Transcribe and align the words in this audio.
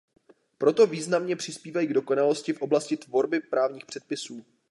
Proto 0.57 0.87
významně 0.87 1.35
přispívají 1.35 1.87
k 1.87 1.93
dokonalosti 1.93 2.53
v 2.53 2.61
oblasti 2.61 2.97
tvorby 2.97 3.39
právních 3.39 3.85
předpisů. 3.85 4.45